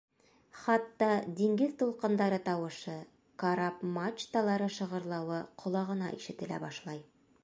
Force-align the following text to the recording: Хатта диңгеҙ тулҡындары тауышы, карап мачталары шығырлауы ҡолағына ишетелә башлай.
Хатта 0.59 1.07
диңгеҙ 1.41 1.73
тулҡындары 1.81 2.39
тауышы, 2.47 2.95
карап 3.43 3.83
мачталары 3.97 4.71
шығырлауы 4.79 5.39
ҡолағына 5.65 6.09
ишетелә 6.21 6.59
башлай. 6.65 6.99